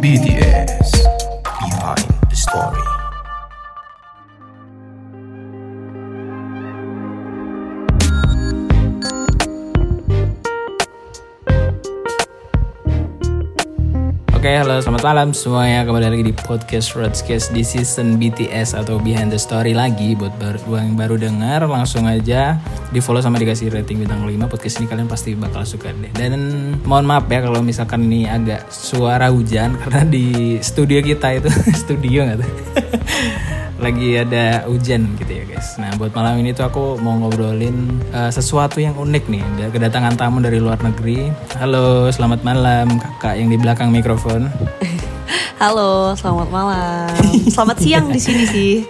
[0.00, 0.69] BTS
[14.80, 15.84] selamat malam semuanya.
[15.84, 20.16] Kembali lagi di podcast Roadcast di season BTS atau Behind the Story lagi.
[20.16, 22.56] Buat baru, yang baru dengar, langsung aja
[22.88, 24.40] di follow sama dikasih rating bintang 5.
[24.48, 26.08] Podcast ini kalian pasti bakal suka deh.
[26.16, 26.32] Dan
[26.88, 31.52] mohon maaf ya kalau misalkan ini agak suara hujan karena di studio kita itu
[31.84, 32.50] studio nggak tuh.
[33.80, 35.80] lagi ada hujan gitu ya guys.
[35.80, 39.42] Nah buat malam ini tuh aku mau ngobrolin uh, sesuatu yang unik nih.
[39.72, 41.32] Kedatangan tamu dari luar negeri.
[41.56, 44.52] Halo, selamat malam kakak yang di belakang mikrofon.
[45.62, 47.12] Halo, selamat malam.
[47.48, 48.74] Selamat siang di sini sih.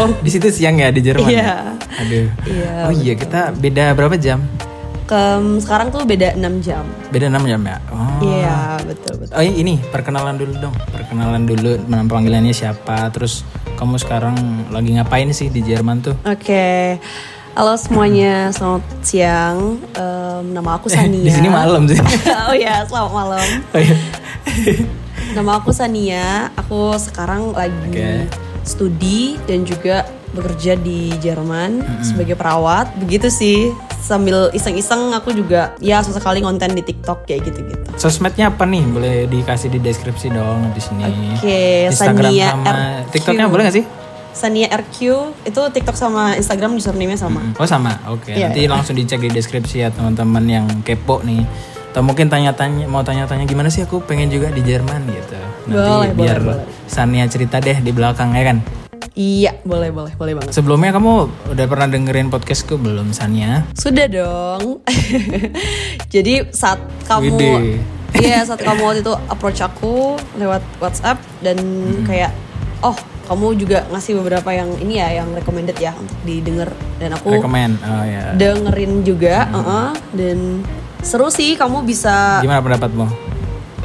[0.00, 1.28] Oh di situ siang ya di Jerman.
[1.28, 1.44] Iya.
[1.44, 1.56] ya?
[2.00, 2.26] Aduh.
[2.48, 4.40] Iya, oh iya kita beda berapa jam?
[5.04, 6.88] Kem, sekarang tuh beda 6 jam.
[7.12, 7.76] Beda 6 jam ya.
[7.92, 8.16] Oh.
[8.24, 9.36] Iya, betul betul.
[9.36, 10.74] Oh ini perkenalan dulu dong.
[10.88, 13.12] Perkenalan dulu nama panggilannya siapa.
[13.12, 13.44] Terus
[13.84, 14.36] kamu sekarang
[14.72, 16.16] lagi ngapain sih di Jerman tuh?
[16.24, 16.96] Oke.
[17.52, 19.76] Halo semuanya, selamat siang.
[19.92, 21.20] Em, nama aku Sania.
[21.20, 22.00] di sini malam sih.
[22.48, 23.46] oh ya, selamat malam.
[23.76, 23.96] Oh iya.
[25.36, 26.48] Nama aku Sania.
[26.56, 28.24] Aku sekarang lagi Oke.
[28.64, 32.90] studi dan juga bekerja di Jerman sebagai perawat.
[32.98, 33.70] Begitu sih.
[34.04, 37.88] Sambil iseng-iseng aku juga ya sesekali konten di TikTok kayak gitu-gitu.
[37.96, 38.84] Sosmednya apa nih?
[38.84, 41.08] Boleh dikasih di deskripsi dong di sini.
[41.40, 43.12] Oke, Instagram Sania sama RQ.
[43.16, 43.84] TikToknya boleh gak sih?
[44.34, 44.98] Sania RQ
[45.46, 47.54] itu TikTok sama Instagram username-nya sama.
[47.56, 48.28] Oh sama, oke.
[48.28, 48.68] Iya, Nanti iya.
[48.68, 51.46] langsung dicek di deskripsi ya teman-teman yang kepo nih.
[51.94, 55.38] Atau mungkin tanya-tanya, mau tanya-tanya gimana sih aku pengen juga di Jerman gitu.
[55.70, 56.66] Nanti Boleh, boleh, biar boleh.
[56.90, 58.83] Sania cerita deh di belakang ya kan.
[59.14, 60.50] Iya, boleh boleh boleh banget.
[60.58, 61.12] Sebelumnya kamu
[61.54, 63.62] udah pernah dengerin podcastku belum Sania?
[63.78, 64.82] Sudah dong.
[66.14, 67.38] Jadi saat kamu.
[68.14, 71.58] Iya, saat kamu waktu itu approach aku lewat WhatsApp dan
[72.10, 72.34] kayak
[72.82, 72.94] oh,
[73.30, 77.38] kamu juga ngasih beberapa yang ini ya yang recommended ya untuk didengar dan aku.
[77.86, 78.34] Oh ya.
[78.34, 80.66] dengerin juga, uh-uh, dan
[81.06, 83.33] seru sih kamu bisa Gimana pendapatmu?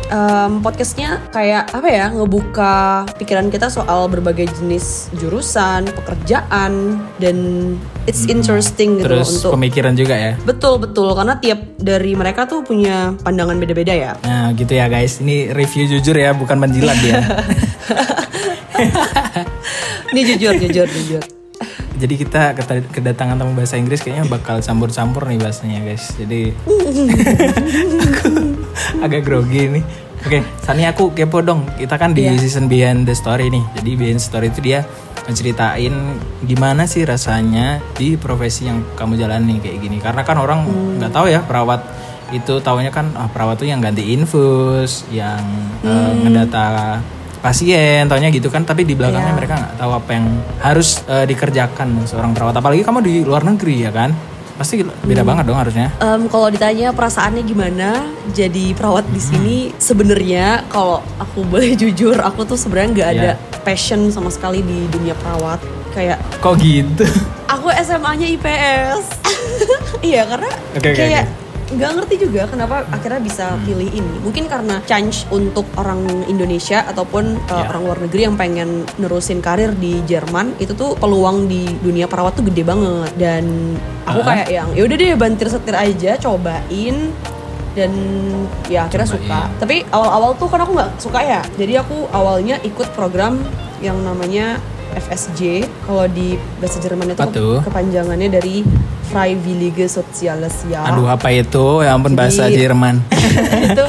[0.10, 2.74] Em, podcastnya kayak apa ya ngebuka
[3.14, 7.38] pikiran kita soal berbagai jenis jurusan pekerjaan dan
[8.04, 10.34] it's interesting gitu Terus untuk pemikiran juga ya.
[10.42, 15.22] betul betul karena tiap dari mereka tuh punya pandangan beda-beda ya Nah gitu ya guys,
[15.22, 17.22] ini review jujur ya, bukan menjilat ya.
[20.10, 21.22] ini jujur jujur jujur
[22.00, 22.56] Jadi kita
[22.90, 26.16] kedatangan tamu bahasa Inggris kayaknya bakal campur-campur nih bahasanya guys.
[26.16, 28.28] Jadi aku
[29.06, 29.84] agak grogi nih.
[30.20, 31.64] Oke, Sani aku kepo dong.
[31.74, 32.36] Kita kan di Iya.
[32.36, 33.64] season Behind the Story nih.
[33.74, 34.84] Jadi Behind the Story itu dia
[35.24, 35.94] menceritain
[36.42, 39.98] gimana sih rasanya di profesi yang kamu jalani kayak gini.
[39.98, 40.68] Karena kan orang
[40.98, 41.82] nggak tahu ya perawat
[42.30, 45.40] itu taunya kan ah, perawat tuh yang ganti infus, yang
[45.82, 47.00] eh, ngedata
[47.40, 48.62] pasien, taunya gitu kan.
[48.62, 49.38] Tapi di belakangnya Iya.
[49.38, 50.26] mereka nggak tahu apa yang
[50.60, 52.54] harus eh, dikerjakan seorang perawat.
[52.54, 54.12] Apalagi kamu di luar negeri ya kan,
[54.60, 55.88] pasti beda banget dong harusnya.
[55.98, 59.30] Em, kalau ditanya perasaannya gimana jadi perawat di Hmm.
[59.32, 63.62] sini sebenarnya kalau aku boleh jujur aku tuh sebenarnya nggak ada Iya.
[63.62, 67.08] passion sama sekali di dunia perawat kayak Kok gitu?
[67.50, 69.06] aku SMA-nya IPS.
[70.06, 71.49] iya karena Oke, oke, kayak oke.
[71.70, 73.62] Nggak ngerti juga kenapa akhirnya bisa Hmm.
[73.62, 74.16] pilih ini.
[74.20, 77.70] Mungkin karena chance untuk orang Indonesia ataupun uh, Ya.
[77.70, 82.34] orang luar negeri yang pengen nerusin karir di Jerman itu tuh peluang di dunia perawat
[82.34, 83.46] tuh gede banget dan
[84.04, 84.28] aku Ah.
[84.34, 87.14] kayak yang ya udah deh bantir setir aja cobain
[87.78, 87.92] dan
[88.66, 89.22] ya akhirnya Cobain.
[89.30, 89.42] suka.
[89.62, 91.42] Tapi awal-awal tuh kan aku nggak suka ya.
[91.54, 93.38] Jadi aku awalnya ikut program
[93.80, 94.58] yang namanya
[94.92, 95.42] FSJ.
[95.84, 98.62] Kalau di bahasa Jerman itu kepanjangannya dari
[99.10, 100.90] Freiwillige Soziales Jahr.
[100.90, 101.82] Aduh apa itu?
[101.82, 103.02] Ya ampun bahasa Jadi- Jerman.
[103.70, 103.86] itu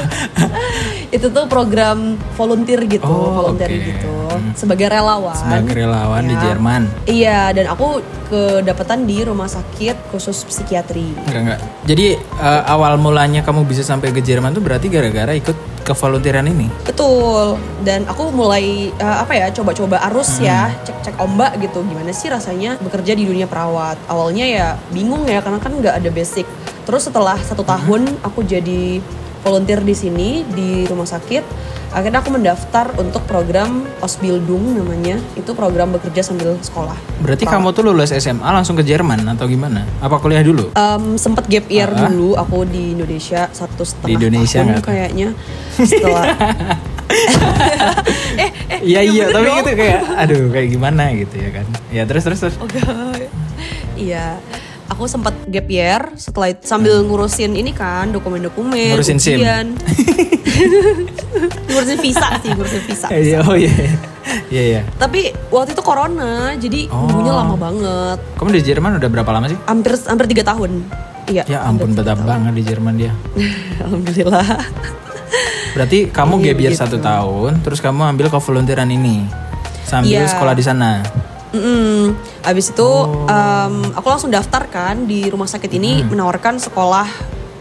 [1.11, 3.83] itu tuh program volunteer gitu, Oh, volunteer oke.
[3.85, 4.11] gitu
[4.55, 5.35] sebagai relawan.
[5.35, 6.41] Sebagai relawan di Ya.
[6.41, 6.81] Jerman.
[7.03, 11.03] Iya, dan aku kedapatan di rumah sakit khusus psikiatri.
[11.27, 11.59] Enggak enggak.
[11.83, 16.47] Jadi eh, awal mulanya kamu bisa sampai ke Jerman tuh berarti gara-gara ikut ke volunteeran
[16.47, 16.69] ini.
[16.85, 17.57] Betul.
[17.81, 21.81] Dan aku mulai eh, apa ya coba-coba arus ya, cek-cek ombak gitu.
[21.83, 23.97] Gimana sih rasanya bekerja di dunia perawat?
[24.07, 26.45] Awalnya ya bingung ya karena kan nggak ada basic.
[26.85, 29.01] Terus setelah satu tahun aku jadi
[29.41, 31.70] volunteer di sini di rumah sakit.
[31.91, 35.19] Akhirnya aku mendaftar untuk program Osbildung namanya.
[35.33, 36.95] Itu program bekerja sambil sekolah.
[37.19, 39.83] Berarti kamu tuh lulus SMA langsung ke Jerman atau gimana?
[39.99, 40.71] Apa kuliah dulu?
[40.71, 42.07] Em, sempet gap year Ah.
[42.07, 44.83] dulu aku di Indonesia satu setengah Indonesia tahun tuh?
[44.83, 45.27] kayaknya
[45.73, 46.23] setelah
[48.81, 49.57] Iya iya, bener tapi dong.
[49.59, 51.65] gitu kayak aduh kayak gimana gitu ya kan.
[51.91, 52.55] Ya terus terus terus.
[52.57, 52.67] Oh.
[53.93, 54.39] Iya.
[54.87, 59.39] aku sempat gap year setelah sambil ngurusin ini kan dokumen-dokumen, Ngurusin SIM.
[61.67, 63.07] ngurusin visa sih, ngurusin visa.
[63.09, 63.71] Iya, oh iya.
[64.47, 64.81] Iya, iya.
[64.95, 67.07] Tapi waktu itu corona, jadi Oh.
[67.07, 68.17] nunggunya lama banget.
[68.37, 69.57] Kamu di Jerman udah berapa lama sih?
[69.65, 70.71] Hampir hampir tiga tahun.
[71.25, 71.43] Iya.
[71.47, 73.11] Ya ampun betah banget di Jerman dia.
[73.83, 74.47] Alhamdulillah.
[75.71, 76.83] Berarti kamu Iya, gap year begitu.
[76.83, 79.23] satu tahun, terus kamu ambil kevolunteeran ini
[79.85, 80.27] sambil Iya.
[80.27, 80.99] sekolah di sana.
[81.51, 82.15] Mm-mm.
[82.41, 83.27] Abis itu Oh.
[83.27, 87.07] em, aku langsung daftar kan di rumah sakit ini menawarkan sekolah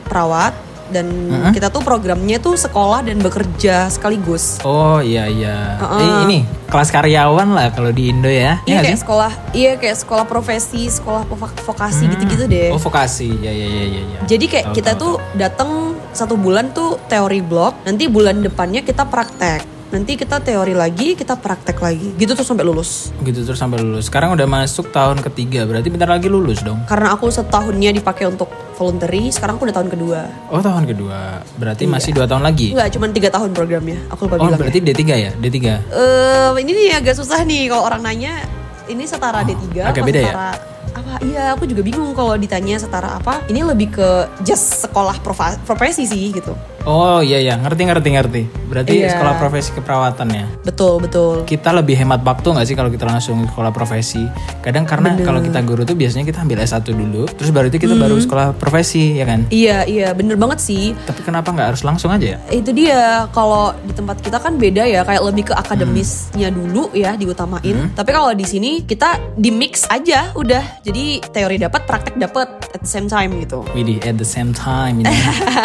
[0.05, 0.55] perawat
[0.91, 1.07] dan
[1.51, 4.59] kita tuh programnya tuh sekolah dan bekerja sekaligus.
[4.61, 5.79] Oh iya iya.
[5.79, 5.99] Uh-uh.
[5.99, 8.59] Eh, ini kelas karyawan lah kalau di Indo ya.
[8.63, 9.03] Iya Iya nggak kayak sih?
[9.03, 12.71] sekolah, iya kayak sekolah profesi, sekolah vok- vokasi gitu-gitu deh.
[12.71, 14.03] Oh vokasi, ya ya ya ya.
[14.05, 14.19] ya.
[14.27, 15.71] Jadi kayak Tahu, kita tahu, tuh datang
[16.11, 19.80] satu bulan tuh teori blok, nanti bulan depannya kita praktek.
[19.91, 22.15] Nanti kita teori lagi, kita praktek lagi.
[22.15, 23.11] Gitu tuh sampai lulus.
[23.21, 24.07] gitu terus sampai lulus.
[24.07, 26.79] Sekarang udah masuk tahun ketiga, berarti bentar lagi lulus dong.
[26.87, 28.47] Karena aku setahunnya dipakai untuk
[28.79, 30.21] voluntary, sekarang aku udah tahun kedua.
[30.47, 32.71] Oh tahun kedua, berarti masih dua tahun lagi.
[32.71, 33.99] Enggak, cuma tiga tahun programnya.
[34.09, 34.63] Aku lupa Oh bilang.
[34.63, 35.59] berarti D3 ya, D3.
[35.59, 38.47] Eh, ini nih agak susah nih kalau orang nanya.
[38.87, 40.27] Ini setara D3 Oh, agak apa beda ya?
[40.31, 40.49] setara
[40.91, 41.13] apa?
[41.21, 43.43] Iya, aku juga bingung kalau ditanya setara apa.
[43.47, 44.09] Ini lebih ke
[44.43, 45.19] just sekolah
[45.61, 46.55] profesi sih gitu.
[46.83, 48.43] Oh iya iya, ngerti ngerti ngerti.
[48.71, 49.13] Berarti Iya.
[49.13, 50.47] sekolah profesi keperawatan ya.
[50.65, 51.45] Betul, betul.
[51.45, 54.25] Kita lebih hemat waktu nggak sih kalau kita langsung sekolah profesi?
[54.63, 57.93] Kadang karena kalau kita guru tuh biasanya kita ambil S1 dulu, terus baru itu kita
[57.93, 58.25] baru Hmm.
[58.25, 59.45] sekolah profesi ya kan?
[59.51, 60.97] Iya, iya, bener banget sih.
[60.97, 62.39] Tapi kenapa nggak harus langsung aja ya?
[62.49, 67.13] Itu dia, kalau di tempat kita kan beda ya, kayak lebih ke akademisnya dulu ya
[67.13, 67.93] diutamain.
[67.93, 70.81] Tapi kalau di sini kita di mix aja udah.
[70.81, 73.67] Jadi teori dapat, praktek dapat at the same time gitu.
[73.75, 75.11] Widih, at the same time ini.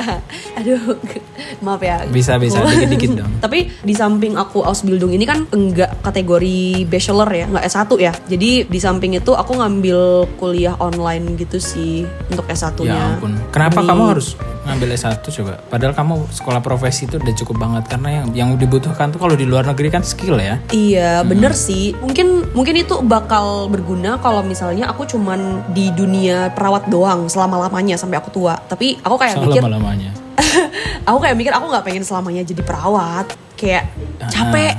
[0.60, 0.98] Aduh,
[1.66, 2.06] maaf ya.
[2.08, 3.32] Bisa, bisa, Aku- dikit-dikit dong.
[3.40, 8.14] Tapi di samping aku Ausbildung ini kan enggak kategori bachelor ya, enggak S1 ya.
[8.26, 10.00] Jadi di samping itu aku ngambil
[10.36, 12.90] kuliah online gitu sih untuk S1-nya.
[12.90, 13.34] ya ampun.
[13.50, 14.28] Kenapa Di- kamu harus
[14.66, 15.54] ngambil S1 coba?
[15.66, 19.46] Padahal kamu sekolah profesi itu udah cukup banget karena yang yang dibutuhkan tuh kalau di
[19.46, 20.58] luar negeri kan skill ya.
[20.70, 21.94] Iya, bener sih.
[21.96, 28.18] Mungkin mungkin itu bakal berguna kalau misalnya aku cuman di dunia perawat doang selama-lamanya sampai
[28.18, 28.58] aku tua.
[28.58, 30.12] Tapi aku kayak mikir Selama-lamanya.
[31.08, 33.28] aku kayak mikir aku nggak pengen selamanya jadi perawat.
[33.56, 33.92] Kayak
[34.26, 34.76] capek.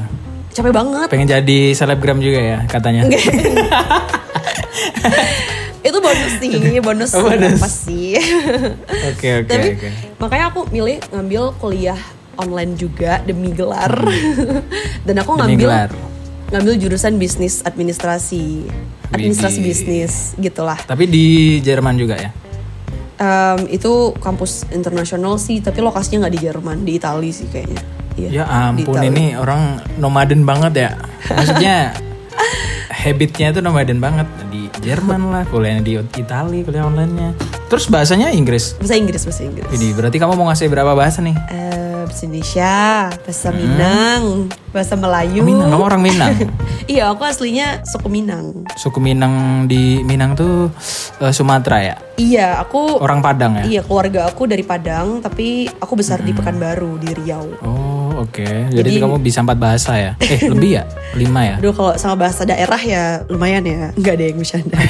[0.51, 1.09] Capek banget.
[1.09, 3.05] Pengen jadi selebgram juga ya katanya.
[5.87, 6.51] itu bonus sih,
[6.81, 7.57] bonus, Oh, bonus.
[7.57, 8.19] apa sih?
[9.11, 9.89] Oke oke Tapi oke.
[10.19, 12.01] makanya aku milih ngambil kuliah
[12.35, 13.95] online juga demi gelar.
[15.03, 15.91] Dan aku Demi ngambil gelar.
[16.49, 18.67] ngambil jurusan bisnis administrasi.
[19.09, 20.77] Administrasi bisnis gitulah.
[20.81, 21.27] Tapi di
[21.61, 22.31] Jerman juga ya?
[23.17, 27.81] Em, itu kampus internasional sih, tapi lokasinya nggak di Jerman, di Italia sih kayaknya.
[28.17, 30.91] Iya, Ya ampun ini orang nomaden banget ya.
[31.33, 31.97] Maksudnya
[32.93, 37.33] habitnya itu nomaden banget di Jerman lah, kuliahnya di Italia, kuliah online-nya.
[37.73, 38.77] Terus bahasanya Inggris.
[38.77, 39.69] Bahasa Inggris, bahasa Inggris.
[39.73, 41.37] Jadi berarti kamu mau ngasih berapa bahasa nih?
[41.51, 41.86] Eh,
[42.17, 42.77] bahasa Indonesia,
[43.13, 44.23] bahasa Minang,
[44.73, 45.45] bahasa Melayu.
[45.45, 46.33] Oh, Minang, kamu orang Minang.
[46.89, 48.65] iya, aku aslinya suku Minang.
[48.73, 50.73] Suku Minang di Minang tuh
[51.21, 51.95] eh, Sumatera ya?
[52.17, 53.65] Iya, aku Orang Padang ya?
[53.69, 57.53] Iya, keluarga aku dari Padang, tapi aku besar di Pekanbaru, di Riau.
[57.61, 60.13] Oh oke, jadi, Jadi- kamu bisa empat bahasa ya?
[60.25, 60.89] Eh lebih ya?
[61.13, 61.61] Lima ya?
[61.61, 63.93] Aduh, kalau sama bahasa daerah ya lumayan ya.
[63.93, 64.79] Enggak ada yang bercanda.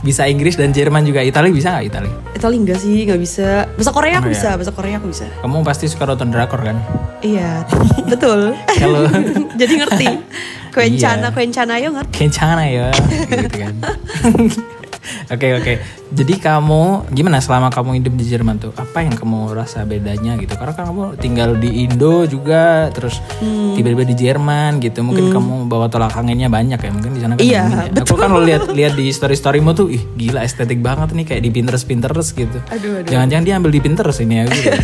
[0.00, 1.20] bisa Inggris dan Jerman juga.
[1.20, 2.14] Italia bisa nggak Italia?
[2.32, 3.66] Itali enggak sih, nggak bisa.
[3.70, 4.34] Bahasa Korea aku Oh, iya.
[4.34, 5.26] bisa, bahasa Korea aku bisa.
[5.38, 6.76] Kamu pasti suka nonton drakor kan?
[7.20, 7.66] Iya,
[8.12, 8.54] betul.
[8.78, 9.02] Kalau
[9.60, 10.06] Jadi ngerti.
[10.68, 11.34] Kencana, Iya.
[11.34, 12.12] kencana yo ngerti.
[12.14, 12.88] kencana ya,
[13.26, 13.74] gitu kan?
[15.28, 15.72] Oke oke.
[16.08, 18.72] Jadi kamu gimana selama kamu hidup di Jerman tuh?
[18.72, 20.56] Apa yang kamu rasa bedanya gitu?
[20.56, 23.76] Karena kan kamu tinggal di Indo juga, terus Hmm.
[23.76, 25.04] tiba-tiba di Jerman gitu.
[25.04, 26.90] Mungkin kamu bawa tolak anginnya banyak ya.
[26.90, 27.62] Mungkin di sana kan Iya,
[27.92, 28.02] ya.
[28.02, 31.42] Aku kan lo lihat lihat di story storymu tuh, ih gila estetik banget nih kayak
[31.44, 32.58] di Pinterest Pinterest gitu.
[32.68, 33.10] Aduh, aduh.
[33.12, 34.68] Jangan-jangan dia ambil di Pinterest ini ya gitu.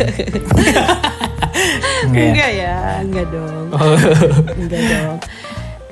[2.05, 2.29] Enggak ya?
[2.29, 3.65] Enggak ya, enggak dong.
[3.73, 3.97] Oh.
[4.55, 5.17] Enggak dong.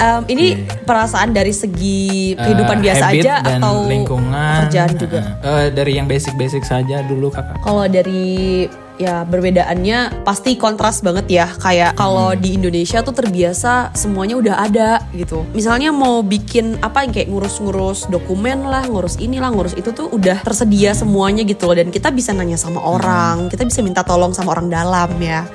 [0.03, 0.45] Em, ini
[0.83, 4.67] perasaan dari segi kehidupan Eh, biasa aja atau lingkungan.
[4.67, 5.22] pekerjaan juga?
[5.39, 7.63] Eh, eh, dari yang basic-basic saja dulu kakak.
[7.63, 11.48] Kalau dari ya perbedaannya pasti kontras banget ya.
[11.48, 15.48] Kayak kalau di Indonesia tuh terbiasa semuanya udah ada gitu.
[15.55, 20.43] Misalnya mau bikin apa yang kayak ngurus-ngurus dokumen lah ngurus inilah ngurus itu tuh udah
[20.43, 21.79] tersedia semuanya gitu loh.
[21.79, 25.48] Dan kita bisa nanya sama orang kita bisa minta tolong sama orang dalam ya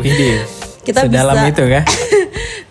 [0.84, 1.84] Kita sedalam bisa- itu kan?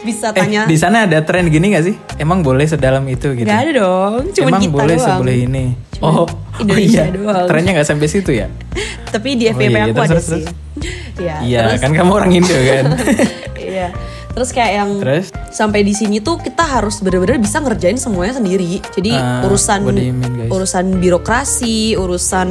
[0.04, 1.96] bisa Eh, tanya di sana ada tren gini gak sih?
[2.18, 3.44] Emang boleh sedalam itu gitu?
[3.44, 5.66] nggak ada dong cuma Emang kita boleh doang seboleh ini?
[5.94, 6.28] Cuman oh,
[6.60, 7.16] Indonesia oh iya.
[7.16, 7.46] doang.
[7.48, 8.48] Trennya nggak sampai situ ya?
[9.14, 10.44] tapi di Oh FVP iya, aku terus, ada terus, sih
[11.28, 12.86] ya Iya, terus kan kamu orang Indo kan?
[13.56, 13.88] Iya.
[14.34, 15.30] Terus kayak yang Terus?
[15.50, 18.82] sampai di sini tuh kita harus bener-bener bisa ngerjain semuanya sendiri.
[18.92, 22.50] Jadi Ah, urusan mean, urusan birokrasi, urusan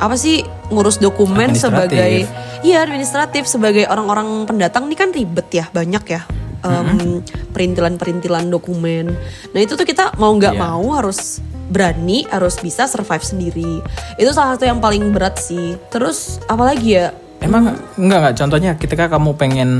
[0.00, 2.24] apa sih ngurus dokumen sebagai
[2.60, 6.22] iya administratif sebagai orang-orang pendatang ini kan ribet ya banyak ya.
[6.58, 7.22] em,
[7.54, 9.14] perintilan-perintilan dokumen.
[9.54, 10.60] Nah itu tuh kita mau nggak Iya.
[10.60, 11.38] mau harus
[11.70, 13.78] berani, harus bisa survive sendiri.
[14.16, 15.78] Itu salah satu yang paling berat sih.
[15.86, 17.14] Terus apalagi ya?
[17.38, 19.70] Emang enggak enggak contohnya ketika kamu pengen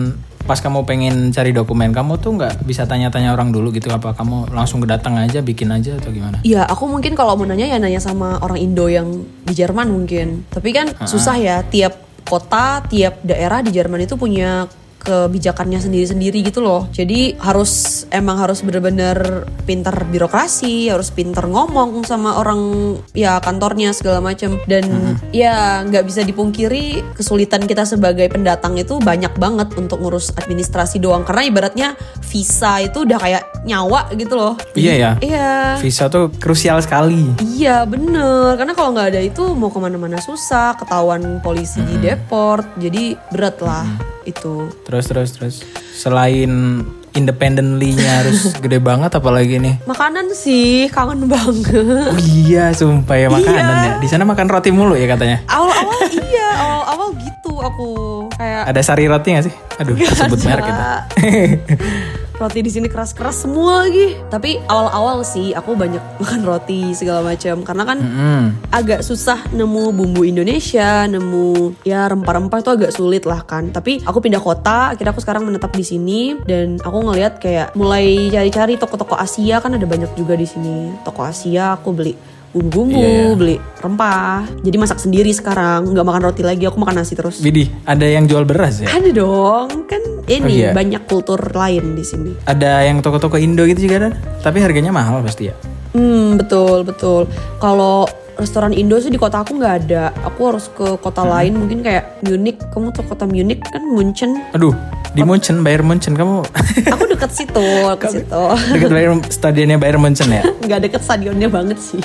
[0.48, 4.48] pas kamu pengen cari dokumen kamu tuh nggak bisa tanya-tanya orang dulu gitu apa kamu
[4.48, 6.40] langsung datang aja bikin aja atau gimana?
[6.40, 10.48] Iya, aku mungkin kalau mau nanya ya nanya sama orang Indo yang di Jerman mungkin.
[10.48, 14.64] Tapi kan susah ya, tiap kota, tiap daerah di Jerman itu punya
[14.98, 16.86] kebijakannya sendiri-sendiri gitu loh.
[16.90, 24.20] Jadi harus emang harus bener-bener pintar birokrasi, harus pintar ngomong sama orang ya kantornya segala
[24.20, 24.58] macam.
[24.66, 31.00] Dan ya nggak bisa dipungkiri kesulitan kita sebagai pendatang itu banyak banget untuk ngurus administrasi
[31.00, 31.22] doang.
[31.22, 31.88] Karena ibaratnya
[32.28, 34.54] visa itu udah kayak nyawa gitu loh.
[34.76, 35.12] Iya ya.
[35.22, 35.50] Iya.
[35.80, 37.32] Visa tuh krusial sekali.
[37.40, 42.66] Iya bener, karena kalau nggak ada itu mau ke mana-mana susah, ketahuan polisi di deport,
[42.78, 43.86] jadi berat lah
[44.24, 44.70] itu.
[44.82, 45.54] Terus terus terus
[45.92, 46.82] selain
[47.12, 49.74] independently-nya harus gede banget apalagi nih.
[49.84, 52.08] Makanan sih kangen banget.
[52.08, 53.84] Oh iya, sumpah ya makanan Iya.
[53.84, 53.92] ya.
[53.98, 55.42] Di sana makan roti mulu ya katanya.
[55.46, 57.88] Awal-awal iya, awal-awal gitu aku
[58.32, 59.54] kayak Ada sari roti gak sih?
[59.78, 60.84] Aduh, sebut merek gitu.
[62.38, 64.14] roti di sini keras-keras semua lagi.
[64.30, 68.46] Tapi awal-awal sih aku banyak makan roti segala macam karena kan Hmm.
[68.70, 73.74] agak susah nemu bumbu Indonesia, nemu ya rempah-rempah itu agak sulit lah kan.
[73.74, 78.30] Tapi aku pindah kota, akhirnya aku sekarang menetap di sini dan aku ngelihat kayak mulai
[78.30, 80.94] cari-cari toko-toko Asia kan ada banyak juga di sini.
[81.02, 83.34] Toko Asia aku beli bumbu-bumbu, Iya, iya.
[83.34, 84.42] beli rempah.
[84.60, 87.38] Jadi masak sendiri sekarang, nggak makan roti lagi, aku makan nasi terus.
[87.38, 88.90] Widih, ada yang jual beras ya?
[88.90, 90.70] Ada dong, kan ini Oh, iya.
[90.74, 92.34] banyak kultur lain di sini.
[92.44, 94.10] Ada yang toko-toko Indo gitu juga ada.
[94.42, 95.54] Tapi harganya mahal pasti ya.
[95.88, 97.30] Hmm, betul betul.
[97.56, 98.04] Kalau
[98.36, 100.10] restoran Indo sih di kota aku nggak ada.
[100.22, 102.58] Aku harus ke kota lain, mungkin kayak Munich.
[102.68, 104.36] Kamu tuh kota Munich kan Munchen.
[104.52, 104.74] Aduh,
[105.16, 106.44] di Munchen, Bayern Munchen kamu
[106.94, 108.42] Aku deket situ, ke situ.
[108.76, 110.42] dekat Bayern stadionnya Bayern Munchen ya?
[110.64, 112.00] Nggak deket stadionnya banget sih.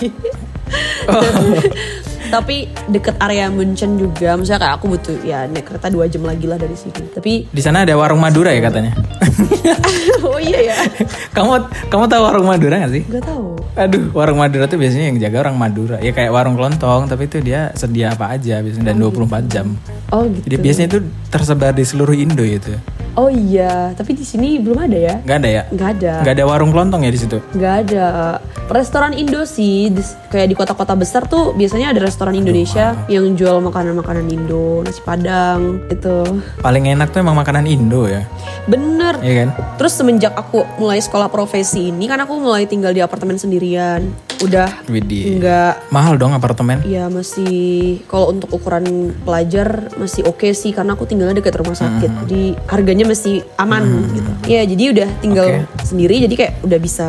[2.33, 4.33] Tapi deket area Munchen juga.
[4.33, 7.13] Misalnya kayak aku butuh ya naik kereta dua jam lagi lah dari sini.
[7.13, 8.97] Tapi Di sana ada warung Madura ya katanya.
[10.25, 10.77] oh iya ya,
[11.37, 13.03] kamu kamu tahu warung Madura gak sih?
[13.05, 13.53] nggak tahu.
[13.77, 15.97] Aduh, warung Madura tuh biasanya yang jaga orang Madura.
[16.01, 19.77] Ya kayak warung kelontong, tapi itu dia sedia apa aja biasanya dan 24 jam.
[20.09, 20.45] Oh gitu.
[20.49, 20.99] Jadi biasanya itu
[21.29, 22.73] tersebar di seluruh Indo itu.
[23.13, 25.15] Oh iya, tapi di sini belum ada ya?
[25.21, 25.63] Nggak ada ya?
[25.69, 26.13] Nggak ada.
[26.25, 27.37] Nggak ada warung kelontong ya di situ.
[27.53, 28.07] Nggak ada.
[28.65, 33.61] Restoran Indo sih, di- kayak di kota-kota besar tuh biasanya ada restoran Indonesia yang jual
[33.61, 36.41] makanan-makanan Indo, nasi padang, itu.
[36.57, 38.25] Paling enak tuh emang makanan Indo ya.
[38.65, 39.21] Bener.
[39.21, 39.49] Iya kan?
[39.77, 44.09] Terus semenjak aku mulai sekolah profesi ini kan aku mulai tinggal di apartemen sendirian.
[44.41, 46.81] Udah nggak Mahal dong apartemen.
[46.87, 52.11] Ya masih kalau untuk ukuran pelajar masih oke sih karena aku tinggalnya dekat rumah sakit.
[52.25, 53.83] Jadi harganya masih aman
[54.15, 54.31] gitu.
[54.49, 55.85] Ya jadi udah tinggal Oke.
[55.85, 57.07] sendiri jadi kayak udah bisa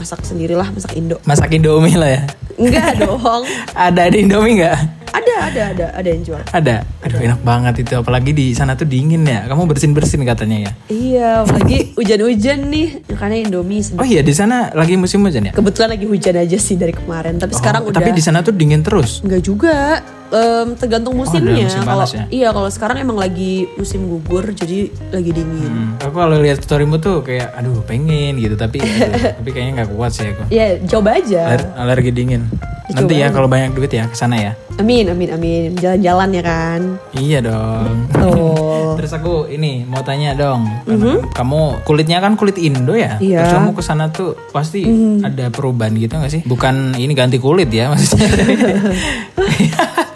[0.00, 1.16] masak sendirilah masak Indo.
[1.28, 2.22] Masak Indomie lah ya.
[2.58, 3.42] Enggak dong.
[3.86, 5.03] Ada di Indomie nggak?
[5.14, 6.42] Ada ada ada ada yang jual.
[6.44, 6.82] Ada.
[7.06, 7.94] Aduh enak banget itu.
[7.94, 9.46] Apalagi di sana tuh dingin ya.
[9.46, 10.72] Kamu bersin bersin katanya ya.
[10.90, 12.88] Iya, apalagi hujan-hujan nih.
[13.08, 14.02] Makanya Indomie sedap.
[14.02, 15.52] Oh iya di sana lagi musim hujan ya.
[15.54, 18.50] Kebetulan lagi hujan aja sih dari kemarin, tapi sekarang Oh, udah Tapi di sana tuh
[18.50, 19.22] dingin terus.
[19.22, 20.02] Enggak juga.
[20.34, 21.62] Em, tergantung musimnya.
[21.62, 22.26] musim Kalau ya?
[22.26, 25.94] iya, kalau sekarang emang lagi musim gugur, jadi lagi dingin.
[25.94, 29.90] Hmm, aku kalau lihat storymu tuh kayak aduh pengen gitu tapi aduh, tapi kayaknya nggak
[29.94, 30.50] kuat sih aku.
[30.50, 31.54] Ya, coba aja.
[31.54, 32.50] Aler- alergi dingin.
[32.84, 34.52] Dicoba Nanti ya kalau banyak duit ya ke sana ya.
[34.74, 35.68] Amin, amin, amin.
[35.76, 36.80] Jalan-jalan ya kan.
[37.12, 37.94] Iya dong.
[38.12, 38.94] Tuh.
[38.98, 43.18] Terus aku ini mau tanya dong, karena kamu kulitnya kan kulit Indo ya?
[43.20, 43.44] Iya.
[43.44, 44.86] Terus kamu ke sana tuh pasti
[45.20, 46.42] ada perubahan gitu gak sih?
[46.46, 48.30] Bukan ini ganti kulit ya maksudnya?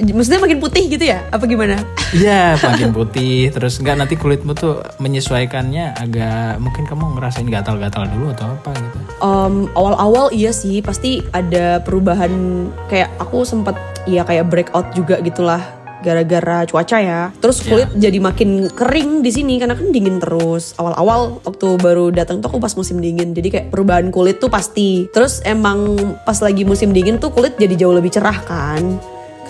[0.00, 1.20] Maksudnya makin putih gitu ya?
[1.28, 1.76] Apa gimana?
[2.16, 3.52] Iya, makin putih.
[3.52, 8.89] Terus enggak nanti kulitmu tuh menyesuaikannya agak mungkin kamu ngerasain gatal-gatal dulu atau apa gitu.
[9.20, 12.32] Em, awal-awal iya sih pasti ada perubahan
[12.88, 13.76] kayak aku sempat
[14.08, 15.60] ya kayak breakout juga gitulah
[16.00, 17.28] gara-gara cuaca ya.
[17.38, 20.72] Terus kulit jadi makin kering di sini karena kan dingin terus.
[20.80, 23.36] Awal-awal waktu baru datang tuh aku pas musim dingin.
[23.36, 25.06] Jadi kayak perubahan kulit tuh pasti.
[25.12, 28.96] Terus emang pas lagi musim dingin tuh kulit jadi jauh lebih cerah kan.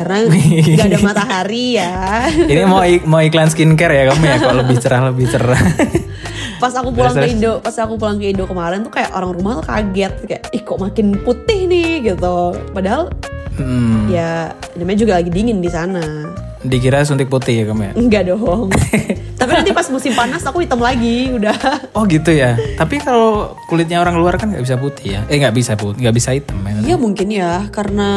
[0.01, 0.25] Karena
[0.81, 2.25] nggak ada matahari ya.
[2.25, 5.61] Ini mau ik- mau iklan skincare ya kamu ya kalau lebih cerah lebih cerah.
[6.61, 7.33] pas aku pulang Terus, ke.
[7.33, 10.61] Indo pas aku pulang ke Indo kemarin tuh kayak orang rumah tuh kaget kayak ih
[10.61, 12.37] kok makin putih nih gitu
[12.73, 13.13] padahal
[13.51, 16.01] Hmm, ya namanya juga lagi dingin di sana
[16.61, 17.93] dikira suntik putih ya kamu ya.
[17.97, 18.69] enggak dong
[19.41, 21.57] tapi nanti pas musim panas aku hitam lagi, udah.
[21.97, 22.61] Oh gitu ya.
[22.77, 25.21] Tapi kalau kulitnya orang luar kan nggak bisa putih ya.
[25.33, 26.95] Eh nggak bisa putih, nggak bisa hitam ya.
[26.95, 28.11] Ya mungkin ya, karena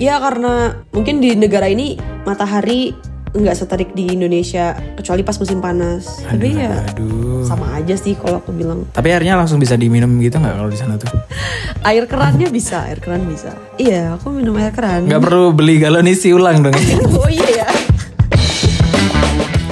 [0.00, 2.96] ya karena mungkin di negara ini matahari
[3.32, 6.20] nggak seterik di Indonesia kecuali pas musim panas.
[6.20, 7.44] Tapi ya Aduh.
[7.44, 8.88] sama aja sih kalau aku bilang.
[8.92, 11.08] Tapi airnya langsung bisa diminum gitu nggak kalau di sana tuh?
[11.84, 13.56] Air kerannya bisa, air keran bisa.
[13.80, 15.08] Iya, aku minum air keran.
[15.08, 16.76] Nggak perlu beli galon isi ulang dong.
[17.20, 17.66] oh iya ya.